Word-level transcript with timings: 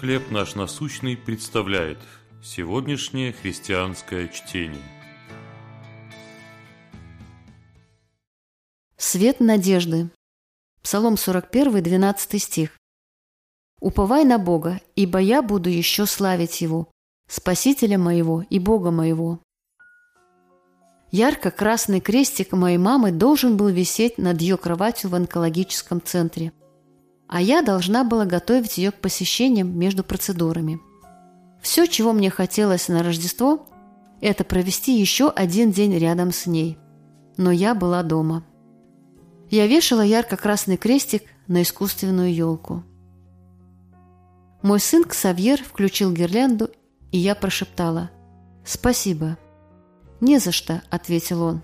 «Хлеб 0.00 0.30
наш 0.30 0.54
насущный» 0.56 1.16
представляет 1.16 1.98
сегодняшнее 2.44 3.32
христианское 3.32 4.28
чтение. 4.28 4.82
Свет 8.98 9.40
надежды. 9.40 10.10
Псалом 10.82 11.16
41, 11.16 11.82
12 11.82 12.42
стих. 12.42 12.78
«Уповай 13.80 14.24
на 14.24 14.38
Бога, 14.38 14.82
ибо 14.96 15.18
я 15.18 15.40
буду 15.40 15.70
еще 15.70 16.04
славить 16.04 16.60
Его, 16.60 16.90
Спасителя 17.26 17.96
моего 17.96 18.44
и 18.50 18.58
Бога 18.58 18.90
моего». 18.90 19.40
Ярко-красный 21.10 22.00
крестик 22.00 22.52
моей 22.52 22.76
мамы 22.76 23.12
должен 23.12 23.56
был 23.56 23.68
висеть 23.68 24.18
над 24.18 24.42
ее 24.42 24.58
кроватью 24.58 25.08
в 25.08 25.14
онкологическом 25.14 26.02
центре– 26.02 26.52
а 27.28 27.40
я 27.40 27.62
должна 27.62 28.04
была 28.04 28.24
готовить 28.24 28.78
ее 28.78 28.92
к 28.92 29.00
посещениям 29.00 29.76
между 29.78 30.04
процедурами. 30.04 30.80
Все, 31.60 31.86
чего 31.86 32.12
мне 32.12 32.30
хотелось 32.30 32.88
на 32.88 33.02
Рождество, 33.02 33.66
это 34.20 34.44
провести 34.44 34.98
еще 34.98 35.28
один 35.28 35.72
день 35.72 35.96
рядом 35.98 36.32
с 36.32 36.46
ней. 36.46 36.78
Но 37.36 37.50
я 37.50 37.74
была 37.74 38.02
дома. 38.02 38.44
Я 39.50 39.66
вешала 39.66 40.00
ярко-красный 40.00 40.76
крестик 40.76 41.24
на 41.48 41.62
искусственную 41.62 42.34
елку. 42.34 42.84
Мой 44.62 44.80
сын 44.80 45.04
Ксавьер 45.04 45.62
включил 45.62 46.12
гирлянду, 46.12 46.70
и 47.12 47.18
я 47.18 47.34
прошептала 47.34 48.10
«Спасибо». 48.64 49.36
«Не 50.20 50.38
за 50.38 50.50
что»,— 50.50 50.82
ответил 50.90 51.42
он. 51.42 51.62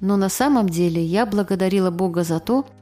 Но 0.00 0.16
на 0.16 0.28
самом 0.28 0.68
деле 0.68 1.04
я 1.04 1.26
благодарила 1.26 1.90
Бога 1.90 2.22
за 2.22 2.38
то, 2.38 2.62
что 2.62 2.81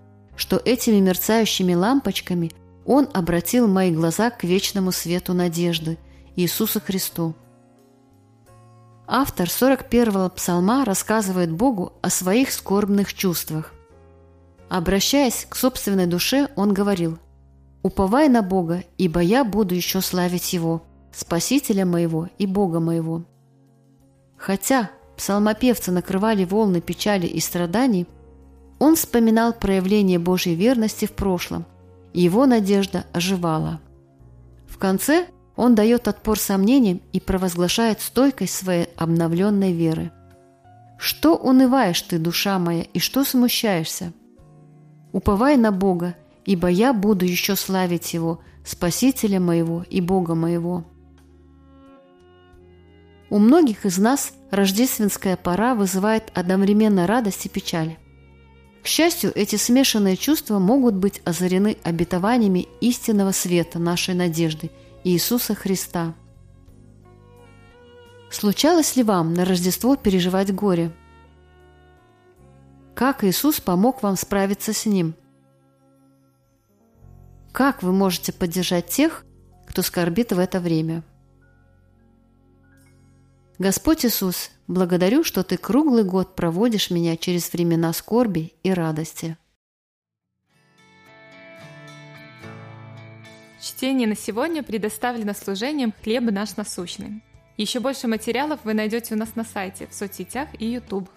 этими 0.64 1.00
мерцающими 1.00 1.74
лампочками 1.74 2.52
Он 2.86 3.08
обратил 3.12 3.68
мои 3.68 3.90
глаза 3.90 4.30
к 4.30 4.44
вечному 4.44 4.92
свету 4.92 5.34
надежды, 5.34 5.98
Иисусу 6.36 6.80
Христу. 6.80 7.34
Автор 9.06 9.48
41-го 9.48 10.30
псалма 10.30 10.84
рассказывает 10.84 11.50
Богу 11.50 11.92
о 12.00 12.10
своих 12.10 12.52
скорбных 12.52 13.12
чувствах. 13.12 13.74
Обращаясь 14.68 15.46
к 15.48 15.56
собственной 15.56 16.06
душе, 16.06 16.48
он 16.56 16.72
говорил 16.72 17.18
«Уповай 17.82 18.28
на 18.28 18.42
Бога, 18.42 18.84
ибо 18.98 19.20
я 19.20 19.44
буду 19.44 19.74
еще 19.74 20.00
славить 20.00 20.52
Его, 20.52 20.82
Спасителя 21.12 21.84
моего 21.84 22.28
и 22.38 22.46
Бога 22.46 22.78
моего». 22.78 23.24
Хотя 24.36 24.90
псалмопевцы 25.16 25.90
накрывали 25.90 26.44
волны 26.44 26.80
печали 26.80 27.26
и 27.26 27.40
страданий– 27.40 28.06
он 28.80 28.96
вспоминал 28.96 29.52
проявление 29.52 30.18
Божьей 30.18 30.56
верности 30.56 31.04
в 31.04 31.12
прошлом, 31.12 31.66
его 32.12 32.46
надежда 32.46 33.04
оживала. 33.12 33.80
В 34.66 34.78
конце 34.78 35.26
он 35.54 35.74
дает 35.74 36.08
отпор 36.08 36.38
сомнениям 36.38 37.02
и 37.12 37.20
провозглашает 37.20 38.00
стойкость 38.00 38.54
своей 38.54 38.88
обновленной 38.96 39.72
веры. 39.72 40.10
«Что 40.98 41.36
унываешь 41.36 42.00
ты, 42.02 42.18
душа 42.18 42.58
моя, 42.58 42.82
и 42.82 42.98
что 42.98 43.22
смущаешься? 43.22 44.12
Уповай 45.12 45.56
на 45.56 45.72
Бога, 45.72 46.14
ибо 46.46 46.68
я 46.68 46.92
буду 46.92 47.26
еще 47.26 47.56
славить 47.56 48.14
Его, 48.14 48.40
Спасителя 48.64 49.40
моего 49.40 49.84
и 49.88 50.00
Бога 50.00 50.34
моего». 50.34 50.84
У 53.28 53.38
многих 53.38 53.84
из 53.84 53.98
нас 53.98 54.32
рождественская 54.50 55.36
пора 55.36 55.74
вызывает 55.74 56.32
одновременно 56.34 57.06
радость 57.06 57.46
и 57.46 57.48
печаль. 57.48 57.96
К 58.82 58.86
счастью, 58.86 59.32
эти 59.34 59.56
смешанные 59.56 60.16
чувства 60.16 60.58
могут 60.58 60.94
быть 60.94 61.20
озарены 61.24 61.76
обетованиями 61.82 62.66
истинного 62.80 63.32
света 63.32 63.78
нашей 63.78 64.14
надежды 64.14 64.70
Иисуса 65.04 65.54
Христа. 65.54 66.14
Случалось 68.30 68.96
ли 68.96 69.02
вам 69.02 69.34
на 69.34 69.44
Рождество 69.44 69.96
переживать 69.96 70.54
горе? 70.54 70.92
Как 72.94 73.24
Иисус 73.24 73.60
помог 73.60 74.02
вам 74.02 74.16
справиться 74.16 74.72
с 74.72 74.86
ним? 74.86 75.14
Как 77.52 77.82
вы 77.82 77.92
можете 77.92 78.32
поддержать 78.32 78.86
тех, 78.88 79.24
кто 79.66 79.82
скорбит 79.82 80.32
в 80.32 80.38
это 80.38 80.60
время? 80.60 81.02
Господь 83.60 84.06
Иисус, 84.06 84.52
благодарю, 84.68 85.22
что 85.22 85.42
Ты 85.42 85.58
круглый 85.58 86.02
год 86.02 86.34
проводишь 86.34 86.88
меня 86.88 87.18
через 87.18 87.52
времена 87.52 87.92
скорби 87.92 88.54
и 88.62 88.72
радости. 88.72 89.36
Чтение 93.60 94.08
на 94.08 94.16
сегодня 94.16 94.62
предоставлено 94.62 95.34
служением 95.34 95.92
«Хлеб 96.02 96.22
наш 96.30 96.56
насущный». 96.56 97.22
Еще 97.58 97.80
больше 97.80 98.08
материалов 98.08 98.60
вы 98.64 98.72
найдете 98.72 99.12
у 99.12 99.18
нас 99.18 99.34
на 99.34 99.44
сайте, 99.44 99.86
в 99.86 99.92
соцсетях 99.92 100.48
и 100.58 100.64
YouTube. 100.64 101.10